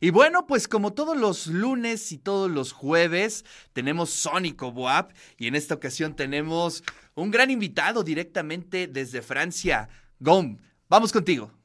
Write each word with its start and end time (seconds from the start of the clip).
Y 0.00 0.10
bueno, 0.10 0.46
pues 0.46 0.68
como 0.68 0.92
todos 0.92 1.16
los 1.16 1.46
lunes 1.46 2.12
y 2.12 2.18
todos 2.18 2.50
los 2.50 2.72
jueves, 2.72 3.44
tenemos 3.72 4.10
Sónico 4.10 4.72
Boab 4.72 5.12
y 5.38 5.46
en 5.46 5.54
esta 5.54 5.74
ocasión 5.74 6.14
tenemos 6.14 6.82
un 7.14 7.30
gran 7.30 7.50
invitado 7.50 8.02
directamente 8.02 8.86
desde 8.86 9.22
Francia. 9.22 9.88
Gom, 10.20 10.58
vamos 10.88 11.12
contigo. 11.12 11.55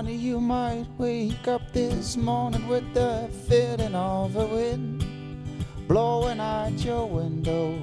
Honey, 0.00 0.14
you 0.14 0.40
might 0.40 0.86
wake 0.96 1.46
up 1.46 1.60
this 1.74 2.16
morning 2.16 2.66
with 2.68 2.94
the 2.94 3.28
feeling 3.46 3.94
of 3.94 4.34
a 4.34 4.46
wind 4.46 5.04
blowing 5.86 6.40
out 6.40 6.72
your 6.82 7.04
window. 7.04 7.78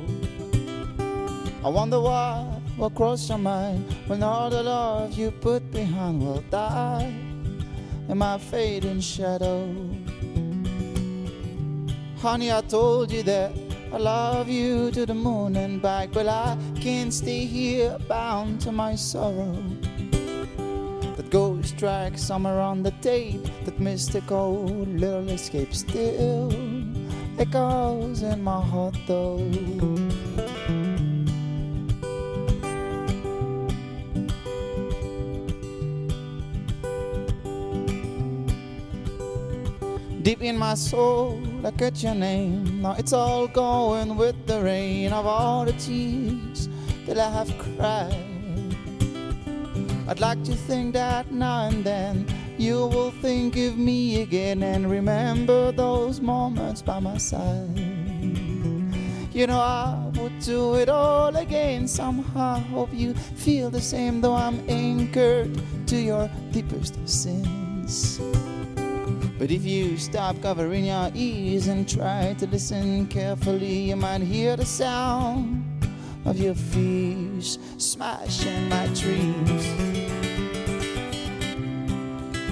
I 1.64 1.70
wonder 1.70 2.02
what 2.02 2.60
will 2.76 2.90
cross 2.90 3.30
your 3.30 3.38
mind 3.38 3.86
when 4.08 4.24
all 4.24 4.50
the 4.50 4.64
love 4.64 5.14
you 5.14 5.30
put 5.30 5.70
behind 5.70 6.24
will 6.24 6.44
die 6.50 7.14
in 8.10 8.18
my 8.18 8.40
fading 8.40 9.00
shadow. 9.00 9.72
Honey, 12.18 12.52
I 12.52 12.62
told 12.62 13.12
you 13.12 13.22
that 13.22 13.52
I 13.94 13.98
love 13.98 14.50
you 14.50 14.90
to 14.90 15.06
the 15.06 15.14
moon 15.14 15.56
and 15.56 15.80
back, 15.80 16.14
but 16.14 16.28
I 16.28 16.58
can't 16.82 17.14
stay 17.14 17.46
here 17.46 17.96
bound 18.08 18.60
to 18.62 18.72
my 18.72 18.96
sorrow 18.96 19.64
ghost 21.30 21.78
track 21.78 22.18
somewhere 22.18 22.60
on 22.60 22.84
the 22.84 22.92
tape 23.02 23.44
that 23.66 23.80
mystical 23.80 24.64
little 24.64 25.30
escape 25.30 25.74
still 25.74 26.52
echoes 27.40 28.22
in 28.24 28.44
my 28.44 28.62
heart 28.62 28.96
though 29.08 29.38
Deep 40.28 40.42
in 40.42 40.58
my 40.58 40.74
soul, 40.74 41.42
I 41.64 41.72
get 41.72 42.04
your 42.04 42.14
name. 42.14 42.82
Now 42.82 42.96
it's 42.98 43.14
all 43.14 43.48
going 43.48 44.18
with 44.18 44.36
the 44.46 44.62
rain 44.62 45.14
of 45.14 45.26
all 45.26 45.64
the 45.64 45.72
tears 45.72 46.68
that 47.06 47.18
I 47.18 47.32
have 47.32 47.58
cried. 47.58 48.27
I'd 50.08 50.22
like 50.22 50.42
to 50.46 50.56
think 50.56 50.94
that 50.94 51.32
now 51.32 51.68
and 51.68 51.84
then 51.84 52.26
you 52.58 52.88
will 52.88 53.12
think 53.12 53.58
of 53.58 53.78
me 53.78 54.22
again 54.22 54.64
and 54.64 54.90
remember 54.90 55.74
those 55.74 56.22
moments 56.22 56.82
by 56.82 57.00
my 57.00 57.18
side. 57.18 57.78
You 59.34 59.48
know, 59.48 59.60
I 59.60 60.12
would 60.16 60.40
do 60.40 60.76
it 60.76 60.88
all 60.88 61.36
again 61.36 61.90
somehow. 61.90 62.60
Hope 62.72 62.90
you 62.94 63.14
feel 63.14 63.70
the 63.70 63.82
same, 63.82 64.22
though 64.22 64.34
I'm 64.34 64.64
anchored 64.70 65.62
to 65.88 65.98
your 65.98 66.30
deepest 66.52 67.08
sins. 67.08 68.20
But 69.38 69.52
if 69.52 69.66
you 69.66 69.98
stop 69.98 70.42
covering 70.42 70.86
your 70.86 71.12
ears 71.14 71.68
and 71.68 71.88
try 71.88 72.34
to 72.40 72.48
listen 72.48 73.08
carefully, 73.08 73.90
you 73.90 73.98
might 73.98 74.22
hear 74.22 74.56
the 74.56 74.66
sound 74.66 75.77
of 76.28 76.38
your 76.38 76.56
fears 76.56 77.58
smashing 77.78 78.68
my 78.68 78.86
dreams. 78.88 79.64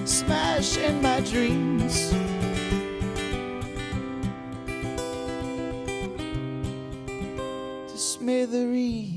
Smashing 0.10 1.02
my 1.02 1.20
dreams. 1.20 2.12
To 7.92 7.98
smithereens. 7.98 9.15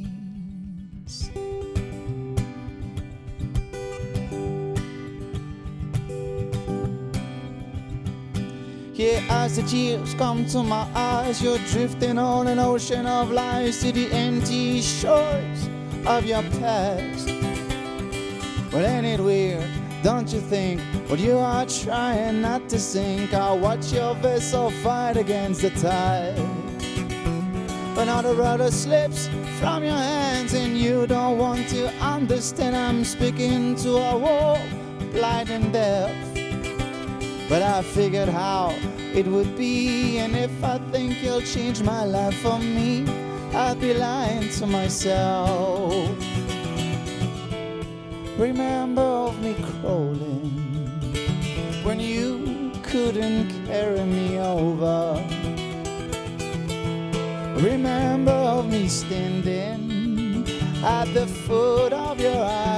Yeah, 8.99 9.23
as 9.31 9.55
the 9.55 9.63
tears 9.63 10.13
come 10.15 10.45
to 10.47 10.65
my 10.65 10.85
eyes, 10.93 11.41
you're 11.41 11.61
drifting 11.71 12.19
on 12.19 12.49
an 12.49 12.59
ocean 12.59 13.07
of 13.07 13.31
lies 13.31 13.79
to 13.83 13.93
the 13.93 14.11
empty 14.11 14.81
shores 14.81 15.69
of 16.05 16.25
your 16.25 16.43
past. 16.59 17.29
Well, 18.73 18.85
ain't 18.85 19.07
it 19.07 19.21
weird? 19.21 19.65
Don't 20.03 20.29
you 20.33 20.41
think? 20.41 20.83
Well, 21.09 21.17
you 21.17 21.39
are 21.39 21.65
trying 21.67 22.41
not 22.41 22.69
to 22.71 22.81
sink. 22.81 23.35
I 23.35 23.53
watch 23.53 23.93
your 23.93 24.17
vessel 24.17 24.73
fight 24.83 25.17
against 25.17 25.63
the 25.63 25.71
tide. 25.71 26.35
But 27.95 28.07
now 28.07 28.21
the 28.21 28.35
rudder 28.35 28.73
slips 28.73 29.29
from 29.61 29.85
your 29.85 29.93
hands, 29.93 30.55
and 30.55 30.77
you 30.77 31.07
don't 31.07 31.39
want 31.39 31.69
to 31.69 31.89
understand. 32.03 32.75
I'm 32.75 33.05
speaking 33.05 33.77
to 33.77 33.91
a 33.91 34.19
wall, 34.19 34.59
blind 35.13 35.51
and 35.51 35.73
deaf. 35.73 36.28
But 37.49 37.63
I 37.63 37.83
figured 37.83 38.29
how 38.29 38.75
it 39.15 39.27
would 39.27 39.57
be, 39.57 40.19
and 40.19 40.37
if 40.37 40.63
I 40.63 40.77
think 40.93 41.23
you'll 41.23 41.41
change 41.41 41.83
my 41.83 42.05
life 42.05 42.35
for 42.43 42.59
me, 42.59 43.07
I'd 43.55 43.81
be 43.81 43.95
lying 43.95 44.51
to 44.51 44.67
myself. 44.67 46.11
Remember 48.37 49.01
of 49.01 49.43
me 49.43 49.57
crawling 49.81 50.51
when 51.83 51.99
you 51.99 52.71
couldn't 52.83 53.49
carry 53.67 54.05
me 54.05 54.39
over. 54.39 55.25
Remember 57.57 58.31
of 58.31 58.71
me 58.71 58.89
standing 58.89 60.47
at 60.85 61.07
the 61.15 61.27
foot 61.27 61.93
of 61.95 62.21
your 62.21 62.45
ivory 62.45 62.78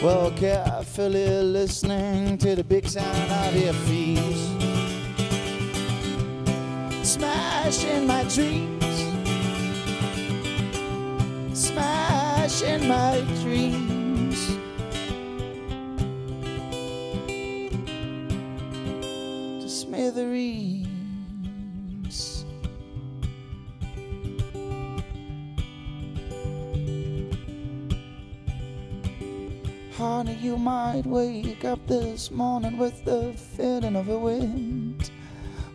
Well, 0.00 0.30
carefully 0.30 1.42
listening 1.42 2.38
to 2.38 2.54
the 2.54 2.62
big 2.62 2.86
sound 2.86 3.32
of 3.32 3.60
your 3.60 3.72
feet 3.72 4.18
smashing 7.08 8.06
my 8.06 8.22
dreams, 8.24 8.96
smashing 11.52 12.86
my 12.86 13.20
dreams. 13.42 14.56
To 19.62 19.68
smithereens. 19.68 20.77
Honey, 29.98 30.34
you 30.34 30.56
might 30.56 31.04
wake 31.04 31.64
up 31.64 31.84
this 31.88 32.30
morning 32.30 32.78
with 32.78 33.04
the 33.04 33.32
feeling 33.32 33.96
of 33.96 34.08
a 34.08 34.16
wind 34.16 35.10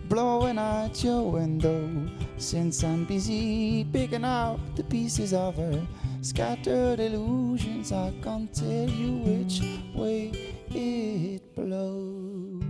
blowing 0.08 0.58
out 0.58 1.04
your 1.04 1.30
window 1.30 2.08
since 2.38 2.86
I'm 2.86 3.04
busy 3.04 3.84
picking 3.84 4.24
out 4.24 4.62
the 4.78 4.84
pieces 4.86 5.34
of 5.34 5.58
her 5.58 5.86
scattered 6.22 7.02
illusions. 7.02 7.92
I 7.92 8.14
can't 8.24 8.48
tell 8.54 8.90
you 8.90 9.12
which 9.28 9.60
way 9.94 10.32
it 10.72 11.54
blows. 11.54 12.64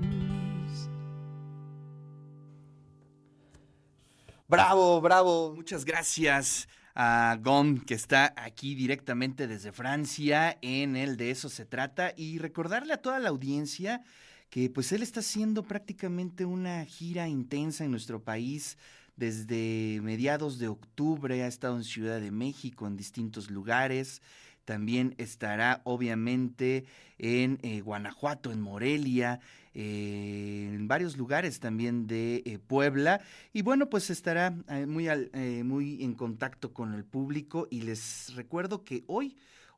Bravo, 4.49 5.01
bravo. 5.01 5.53
Muchas 5.55 5.85
gracias 5.85 6.65
a 6.95 7.37
Gom, 7.41 7.79
que 7.79 7.93
está 7.93 8.33
aquí 8.37 8.75
directamente 8.75 9.47
desde 9.47 9.71
Francia 9.71 10.57
en 10.61 10.95
el 10.95 11.17
De 11.17 11.31
eso 11.31 11.49
se 11.49 11.65
trata. 11.65 12.13
Y 12.15 12.37
recordarle 12.37 12.93
a 12.93 13.01
toda 13.01 13.19
la 13.19 13.29
audiencia 13.29 14.03
que 14.49 14.69
pues 14.69 14.91
él 14.91 15.01
está 15.01 15.21
haciendo 15.21 15.63
prácticamente 15.63 16.45
una 16.45 16.85
gira 16.85 17.27
intensa 17.27 17.85
en 17.85 17.91
nuestro 17.91 18.21
país 18.21 18.77
desde 19.15 19.99
mediados 20.01 20.59
de 20.59 20.67
octubre, 20.67 21.43
ha 21.43 21.47
estado 21.47 21.75
en 21.75 21.83
Ciudad 21.83 22.19
de 22.19 22.31
México, 22.31 22.87
en 22.87 22.95
distintos 22.95 23.49
lugares, 23.49 24.21
también 24.65 25.13
estará 25.17 25.81
obviamente 25.83 26.85
en 27.17 27.59
eh, 27.63 27.81
Guanajuato, 27.81 28.51
en 28.51 28.61
Morelia, 28.61 29.39
eh, 29.73 30.71
en 30.73 30.87
varios 30.87 31.17
lugares 31.17 31.59
también 31.59 32.07
de 32.07 32.43
eh, 32.45 32.59
Puebla. 32.59 33.21
Y 33.53 33.61
bueno, 33.61 33.89
pues 33.89 34.09
estará 34.09 34.55
eh, 34.69 34.85
muy, 34.85 35.07
al- 35.07 35.29
eh, 35.33 35.63
muy 35.63 36.03
en 36.03 36.13
contacto 36.13 36.73
con 36.73 36.93
el 36.93 37.03
público 37.03 37.67
y 37.69 37.81
les 37.81 38.33
recuerdo 38.35 38.83
que 38.83 39.03
hoy... 39.07 39.35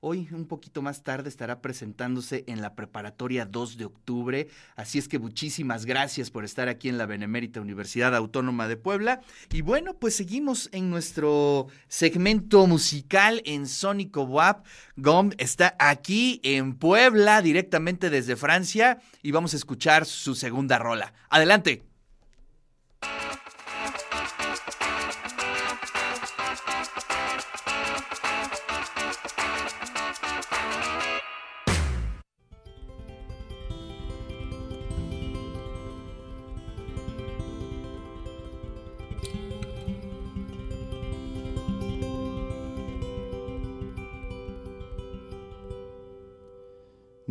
Hoy, 0.07 0.27
un 0.33 0.45
poquito 0.45 0.83
más 0.83 1.01
tarde, 1.01 1.29
estará 1.29 1.61
presentándose 1.61 2.43
en 2.45 2.61
la 2.61 2.75
preparatoria 2.75 3.43
2 3.43 3.77
de 3.77 3.85
octubre. 3.85 4.47
Así 4.75 4.99
es 4.99 5.07
que 5.07 5.17
muchísimas 5.17 5.87
gracias 5.87 6.29
por 6.29 6.45
estar 6.45 6.69
aquí 6.69 6.89
en 6.89 6.99
la 6.99 7.07
Benemérita 7.07 7.59
Universidad 7.59 8.15
Autónoma 8.15 8.67
de 8.67 8.77
Puebla. 8.77 9.21
Y 9.51 9.61
bueno, 9.61 9.95
pues 9.95 10.15
seguimos 10.15 10.69
en 10.73 10.91
nuestro 10.91 11.69
segmento 11.87 12.67
musical 12.67 13.41
en 13.45 13.65
Sónico 13.65 14.21
WAP. 14.25 14.63
Gom 14.95 15.31
está 15.39 15.75
aquí 15.79 16.39
en 16.43 16.75
Puebla, 16.75 17.41
directamente 17.41 18.11
desde 18.11 18.35
Francia, 18.35 18.99
y 19.23 19.31
vamos 19.31 19.55
a 19.55 19.57
escuchar 19.57 20.05
su 20.05 20.35
segunda 20.35 20.77
rola. 20.77 21.15
Adelante. 21.31 21.84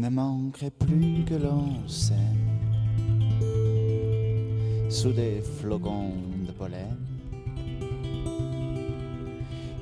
Ne 0.05 0.11
manquerait 0.11 0.71
plus 0.71 1.25
que 1.25 1.33
l'on 1.33 1.89
s'aime 1.89 2.51
sous 4.91 5.13
des 5.13 5.41
flocons 5.41 6.13
de 6.47 6.53
pollen. 6.53 6.99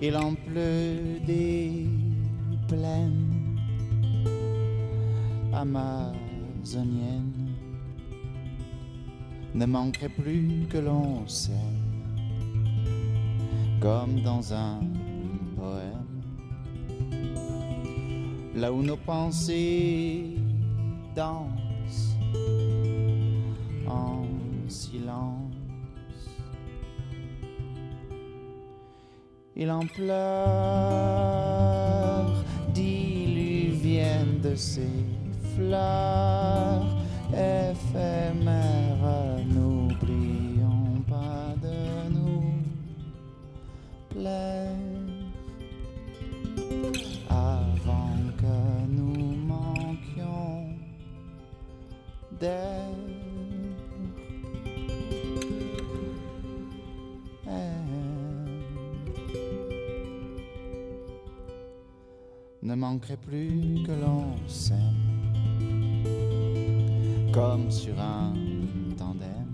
Il 0.00 0.16
en 0.16 0.34
pleut 0.34 1.18
des 1.26 1.88
plaines 2.68 3.58
amazoniennes. 5.52 6.12
Ne 9.56 9.66
manquerait 9.66 10.08
plus 10.08 10.68
que 10.70 10.78
l'on 10.78 11.26
s'aime 11.26 11.82
comme 13.80 14.20
dans 14.20 14.54
un 14.54 14.78
là 18.54 18.72
où 18.72 18.82
nos 18.82 18.96
pensées 18.96 20.24
dansent 21.14 22.16
en 23.86 24.24
silence. 24.68 25.52
Il 29.54 29.70
en 29.70 29.86
pleure 29.86 30.22
diluvienne 32.72 34.40
de 34.42 34.54
ses 34.54 34.88
fleurs 35.54 36.86
éphémères. 37.32 39.31
Manquerait 63.02 63.16
plus 63.16 63.82
que 63.84 63.92
l'on 63.92 64.36
s'aime. 64.46 64.78
Comme 67.32 67.70
sur 67.70 67.98
un 67.98 68.32
tandem. 68.96 69.48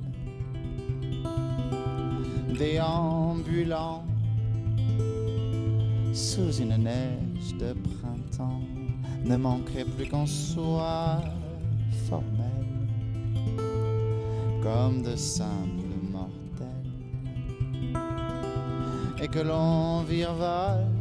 Déambulant 2.58 4.04
sous 6.12 6.52
une 6.60 6.76
neige 6.76 7.54
de 7.58 7.72
printemps. 7.72 8.60
Ne 9.24 9.36
manquerait 9.36 9.84
plus 9.84 10.08
qu'on 10.08 10.26
soit 10.26 11.22
formel. 12.08 12.66
Comme 14.62 15.02
de 15.02 15.16
simples 15.16 15.96
mortels. 16.10 16.66
Et 19.22 19.28
que 19.28 19.40
l'on 19.40 20.02
virevolte 20.02 20.97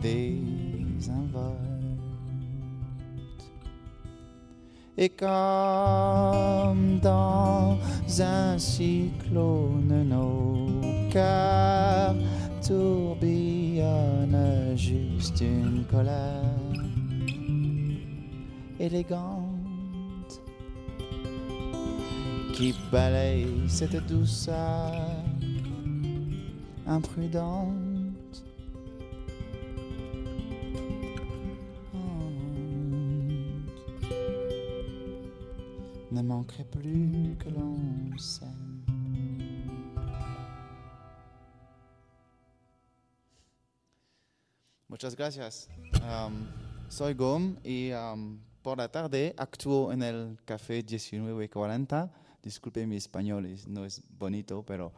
des 0.00 0.40
involtes 1.08 1.66
et 4.98 5.10
comme 5.10 6.98
dans 7.00 7.76
un 8.18 8.58
cyclone 8.58 10.08
nos 10.08 10.80
cœurs 11.10 12.16
tourbillonnent 12.66 14.74
juste 14.76 15.40
une 15.40 15.84
colère 15.90 16.42
élégante 18.80 20.40
qui 22.54 22.74
balaye 22.90 23.46
cette 23.68 24.06
douceur 24.06 24.94
imprudente. 26.86 27.85
Manquerait 36.46 36.64
plus 36.64 37.36
que 37.38 37.48
l'on 37.50 38.16
s'aime. 38.18 38.84
Muchas 44.88 45.16
gracias. 45.16 45.68
Um, 46.02 46.46
soy 46.88 47.14
Gom 47.14 47.56
y 47.64 47.92
um, 47.92 48.38
por 48.62 48.78
la 48.78 48.88
tarde 48.88 49.34
actúo 49.36 49.92
en 49.92 50.02
el 50.02 50.38
Café 50.44 50.82
1940. 50.82 52.10
Disculpe 52.42 52.86
mi 52.86 52.96
español, 52.96 53.48
no 53.66 53.84
es 53.84 54.00
bonito, 54.08 54.62
pero 54.64 54.92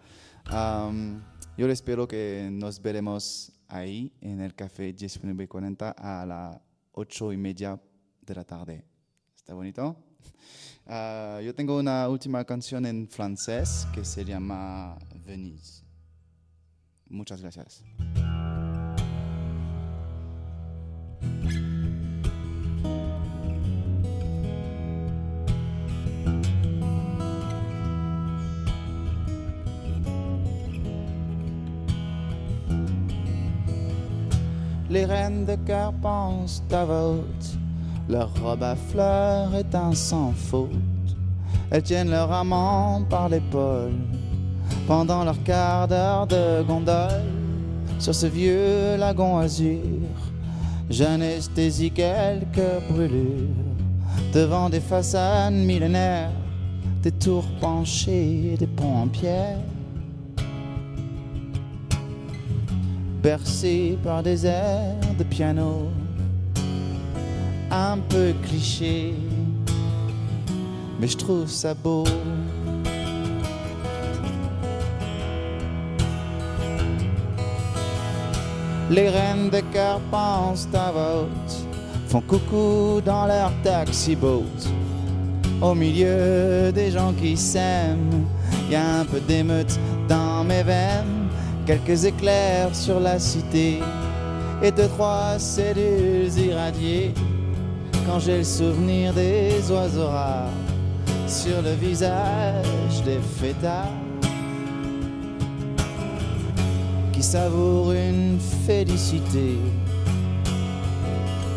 um, 0.53 1.21
yo 1.57 1.67
espero 1.69 2.07
que 2.07 2.51
nos 2.53 2.81
veremos 2.83 3.53
ahí 3.69 4.13
en 4.21 4.41
el 4.41 4.55
Café 4.55 4.93
1940 4.93 5.93
a 5.93 6.27
las 6.27 6.61
ocho 6.93 7.33
y 7.33 7.39
media 7.39 7.81
de 8.21 8.35
la 8.35 8.45
tarde. 8.45 8.98
¿Está 9.49 9.55
bonito? 9.55 9.97
Uh, 10.85 11.41
yo 11.41 11.55
tengo 11.55 11.79
una 11.79 12.07
última 12.07 12.45
canción 12.45 12.85
en 12.85 13.09
francés 13.09 13.87
que 13.95 14.05
se 14.05 14.23
llama 14.23 14.99
Venise. 15.25 15.85
Muchas 17.09 17.41
gracias. 17.41 17.83
Les 34.91 35.07
reines 35.09 35.47
de 35.47 35.57
cœur 35.65 35.95
pensent 36.03 36.63
à 36.71 36.85
votre 36.85 37.58
leur 38.09 38.31
robe 38.43 38.63
à 38.63 38.75
fleurs 38.75 39.55
est 39.55 39.75
un 39.75 39.93
sans 39.93 40.33
faute. 40.33 40.71
Elles 41.71 41.83
tiennent 41.83 42.11
leur 42.11 42.33
amant 42.33 43.03
par 43.09 43.29
l'épaule 43.29 43.93
pendant 44.87 45.25
leur 45.25 45.43
quart 45.43 45.87
d'heure 45.87 46.27
de 46.27 46.63
gondole 46.63 47.25
sur 47.99 48.15
ce 48.15 48.27
vieux 48.27 48.97
lagon 48.97 49.39
azur. 49.39 49.81
J'anesthésie 50.89 51.91
quelques 51.91 52.83
brûlures 52.91 53.49
devant 54.33 54.71
des 54.71 54.81
façades 54.81 55.53
millénaires, 55.53 56.31
des 57.03 57.13
tours 57.13 57.47
penchées, 57.61 58.57
des 58.59 58.67
ponts 58.67 59.03
en 59.03 59.09
pierre. 59.09 59.59
Bercés 63.23 63.99
par 64.03 64.23
des 64.23 64.47
airs 64.47 64.95
de 65.19 65.25
piano 65.25 65.89
un 67.71 67.99
peu 68.09 68.33
cliché, 68.43 69.15
mais 71.01 71.07
je 71.07 71.17
trouve 71.17 71.49
ça 71.49 71.75
beau. 71.75 72.05
Les 78.91 79.11
reines 79.11 79.51
de 79.51 79.61
cœur 79.73 80.01
pensent 80.11 80.69
à 80.73 80.91
vote, 80.91 81.67
font 82.09 82.23
coucou 82.23 83.03
dans 83.05 83.27
leur 83.27 83.53
taxi 83.63 84.17
boat. 84.17 84.45
Au 85.61 85.75
milieu 85.75 86.73
des 86.73 86.91
gens 86.91 87.13
qui 87.13 87.37
s'aiment, 87.37 88.25
y 88.71 88.75
a 88.75 89.01
un 89.01 89.05
peu 89.05 89.21
d'émeute 89.21 89.79
dans 90.09 90.43
mes 90.45 90.63
veines 90.63 91.29
quelques 91.67 92.05
éclairs 92.05 92.75
sur 92.75 92.99
la 92.99 93.19
cité 93.19 93.81
et 94.63 94.71
deux, 94.71 94.89
trois 94.89 95.39
cellules 95.39 96.33
irradiées 96.39 97.13
quand 98.09 98.21
j'ai 98.21 98.39
le 98.39 98.45
souvenir 98.45 99.13
des 99.13 99.71
oiseaux 99.71 100.07
rares 100.07 100.49
sur 101.27 101.61
le 101.61 101.73
visage 101.73 103.03
des 103.05 103.19
fêtards 103.39 103.93
qui 107.13 107.23
savourent 107.23 107.93
une 107.93 108.39
félicité 108.67 109.59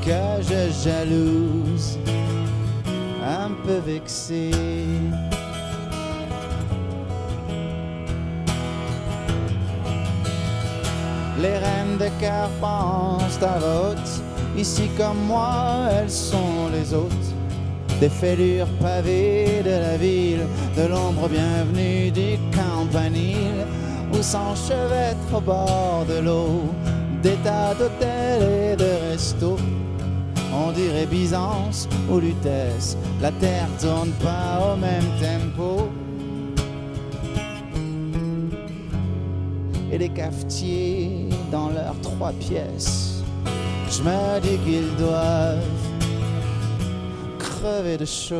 que 0.06 0.42
je 0.42 0.72
jalouse, 0.84 1.98
un 3.24 3.52
peu 3.66 3.78
vexé. 3.86 4.52
Les 11.42 11.58
reines 11.58 11.98
de 11.98 12.10
cœur 12.20 12.50
pensent 12.60 13.42
à. 13.42 14.41
Ici 14.58 14.90
comme 14.98 15.26
moi, 15.28 15.88
elles 15.92 16.10
sont 16.10 16.70
les 16.74 16.94
hôtes. 16.94 17.30
Des 18.00 18.10
fêlures 18.10 18.68
pavées 18.80 19.62
de 19.64 19.70
la 19.70 19.98
ville, 19.98 20.46
de 20.76 20.88
l'ombre 20.88 21.30
bienvenue 21.30 22.12
du 22.12 22.38
campanile, 22.56 23.66
où 24.14 24.22
s'enchevêtrent 24.22 25.36
au 25.36 25.42
bord 25.42 26.06
de 26.10 26.20
l'eau 26.20 26.64
des 27.22 27.36
tas 27.44 27.76
d'hôtels 27.76 28.74
et 28.74 28.76
de 28.76 29.12
restos. 29.12 29.58
On 30.54 30.72
dirait 30.72 31.06
Byzance 31.06 31.88
ou 32.10 32.20
Lutèce, 32.20 32.98
la 33.22 33.32
terre 33.32 33.68
tourne 33.80 34.12
pas 34.24 34.74
au 34.74 34.76
même 34.78 35.06
tempo. 35.22 35.90
et 39.92 39.98
les 39.98 40.10
cafetiers 40.10 41.28
dans 41.52 41.70
leurs 41.70 42.00
trois 42.02 42.32
pièces. 42.32 43.11
Je 43.92 44.04
me 44.04 44.40
dis 44.40 44.58
qu'ils 44.60 44.96
doivent 44.96 45.58
crever 47.38 47.98
de 47.98 48.06
chaud. 48.06 48.40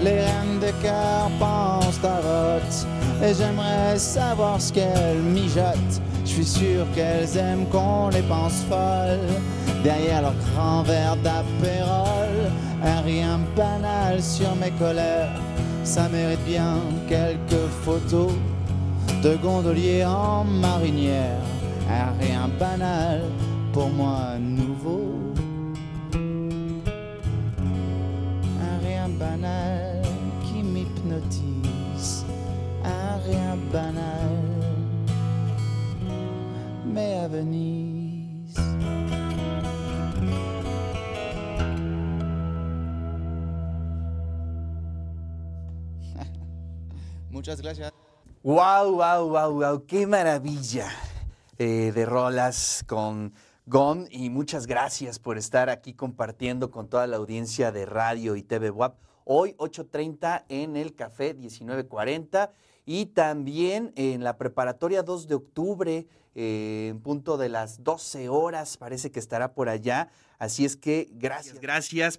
Les 0.00 0.20
reines 0.20 0.60
de 0.60 0.70
cœur 0.80 1.28
pensent 1.40 2.04
à 2.04 2.20
vote 2.20 2.86
et 3.24 3.34
j'aimerais 3.34 3.98
savoir 3.98 4.60
ce 4.60 4.72
qu'elles 4.72 5.22
mijotent. 5.22 6.00
Je 6.24 6.30
suis 6.30 6.44
sûr 6.44 6.86
qu'elles 6.94 7.36
aiment 7.36 7.66
qu'on 7.66 8.10
les 8.10 8.22
pense 8.22 8.62
folles 8.68 9.18
derrière 9.82 10.22
leur 10.22 10.34
grand 10.54 10.82
verre 10.84 11.16
d'apérole 11.16 12.50
un 12.84 13.00
rien 13.00 13.40
banal 13.56 14.22
sur 14.22 14.54
mes 14.54 14.70
colères. 14.72 15.40
Ça 15.82 16.08
mérite 16.08 16.44
bien 16.46 16.78
quelques 17.08 17.66
photos 17.84 18.30
de 19.22 19.36
gondoliers 19.36 20.04
en 20.04 20.44
marinière. 20.44 21.38
Un 21.88 22.12
rien 22.18 22.48
banal 22.58 23.22
pour 23.72 23.88
moi 23.88 24.36
nouveau. 24.40 25.14
Un 28.60 28.78
rien 28.84 29.08
banal 29.08 30.02
qui 30.44 30.62
m'hypnotise. 30.64 32.26
Un 32.84 33.18
rien 33.28 33.56
banal, 33.72 34.30
mais 36.84 37.14
à 37.18 37.28
Venise. 37.28 38.58
Wow, 48.44 48.96
wow, 48.96 49.28
wow, 49.28 49.52
wow, 49.52 49.86
qué 49.86 50.04
maravilla 50.04 50.90
eh, 51.58 51.92
de 51.94 52.04
rolas 52.04 52.82
con 52.88 53.32
Gon 53.66 54.08
y 54.10 54.30
muchas 54.30 54.66
gracias 54.66 55.20
por 55.20 55.38
estar 55.38 55.70
aquí 55.70 55.94
compartiendo 55.94 56.72
con 56.72 56.88
toda 56.88 57.06
la 57.06 57.18
audiencia 57.18 57.70
de 57.70 57.86
radio 57.86 58.34
y 58.34 58.42
TV 58.42 58.70
WAP. 58.70 58.98
Hoy 59.24 59.54
8.30 59.58 60.46
en 60.48 60.74
el 60.74 60.96
Café 60.96 61.34
1940 61.34 62.50
y 62.84 63.06
también 63.06 63.92
en 63.94 64.24
la 64.24 64.36
preparatoria 64.38 65.04
2 65.04 65.28
de 65.28 65.34
octubre 65.36 66.08
eh, 66.34 66.88
en 66.90 67.00
punto 67.00 67.36
de 67.36 67.48
las 67.48 67.84
12 67.84 68.28
horas, 68.28 68.76
parece 68.76 69.12
que 69.12 69.20
estará 69.20 69.54
por 69.54 69.68
allá. 69.68 70.08
Así 70.40 70.64
es 70.64 70.76
que 70.76 71.08
gracias, 71.12 71.60
gracias 71.60 72.10